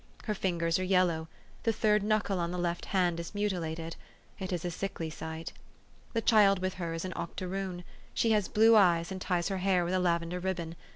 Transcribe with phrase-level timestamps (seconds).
[0.23, 1.27] Her fingers are yellow;
[1.61, 3.97] the third knuckle on the left hand is mutilated.
[4.39, 5.53] It is a sickly sight.
[6.13, 7.83] The child with her is an octoroon.
[8.11, 10.75] She has blue eyes, and ties her hair with a lavender ribbon.